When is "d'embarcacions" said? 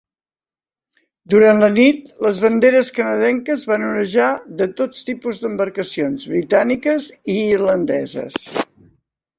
5.45-6.27